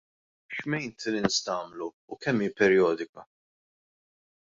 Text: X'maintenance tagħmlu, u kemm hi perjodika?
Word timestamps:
X'maintenance 0.55 1.45
tagħmlu, 1.49 1.91
u 2.15 2.19
kemm 2.25 2.47
hi 2.47 2.51
perjodika? 2.63 3.31